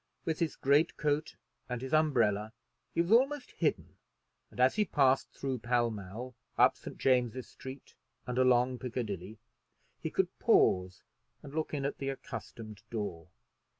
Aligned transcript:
With 0.25 0.39
his 0.39 0.55
great 0.55 0.97
coat 0.97 1.35
and 1.69 1.79
his 1.79 1.93
umbrella 1.93 2.53
he 2.91 3.01
was 3.01 3.11
almost 3.11 3.51
hidden; 3.51 3.97
and 4.49 4.59
as 4.59 4.73
he 4.73 4.83
passed 4.83 5.29
through 5.29 5.59
Pall 5.59 5.91
Mall, 5.91 6.33
up 6.57 6.75
St. 6.75 6.97
James's 6.97 7.47
Street, 7.47 7.93
and 8.25 8.39
along 8.39 8.79
Piccadilly, 8.79 9.37
he 9.99 10.09
could 10.09 10.39
pause 10.39 11.03
and 11.43 11.53
look 11.53 11.71
in 11.71 11.85
at 11.85 11.99
the 11.99 12.09
accustomed 12.09 12.81
door. 12.89 13.27